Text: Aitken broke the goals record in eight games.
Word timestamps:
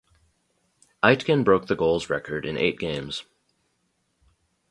Aitken 1.03 1.43
broke 1.43 1.67
the 1.67 1.75
goals 1.75 2.09
record 2.09 2.43
in 2.43 2.57
eight 2.57 2.79
games. 2.79 3.23